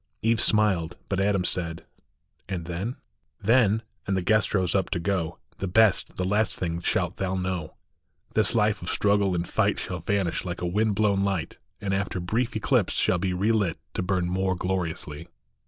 Eve 0.23 0.41
smiled; 0.41 0.97
but 1.09 1.19
Adam 1.19 1.43
said," 1.45 1.85
And 2.49 2.65
then?" 2.65 2.87
WHAT 2.87 2.87
THE 2.87 2.87
ANGEL 2.87 2.95
SAID." 2.95 3.47
Then" 3.69 3.81
and 4.07 4.17
the 4.17 4.21
guest 4.23 4.53
rose 4.55 4.73
up 4.73 4.89
to 4.89 4.99
go" 4.99 5.37
The 5.59 5.67
best, 5.67 6.15
the 6.15 6.25
last 6.25 6.55
thing 6.57 6.79
shalt 6.79 7.17
thou 7.17 7.35
know: 7.35 7.75
This 8.33 8.55
life 8.55 8.81
of 8.81 8.89
struggle 8.89 9.35
and 9.35 9.45
of 9.45 9.51
fight 9.53 9.77
Shall 9.77 9.99
vanish 9.99 10.43
like 10.43 10.61
a 10.61 10.65
wind 10.65 10.95
blown 10.95 11.21
light; 11.21 11.59
And 11.79 11.93
after 11.93 12.19
brief 12.19 12.55
eclipse 12.55 12.93
shall 12.93 13.19
be 13.19 13.35
Re 13.35 13.51
lit, 13.51 13.77
to 13.93 14.01
burn 14.01 14.27
more 14.27 14.55
gloriously. 14.55 15.27